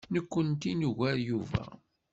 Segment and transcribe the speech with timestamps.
[0.13, 1.63] Nekkenti nugar Yuba.